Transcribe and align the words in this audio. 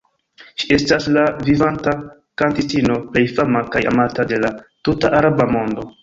Ŝi 0.61 0.67
estas 0.75 1.03
la 1.17 1.25
vivanta 1.49 1.91
kantistino 2.43 2.95
plej 3.11 3.23
fama 3.39 3.61
kaj 3.75 3.81
amata 3.91 4.25
de 4.33 4.39
la 4.45 4.51
tuta 4.89 5.13
Araba 5.19 5.47
mondo. 5.57 5.85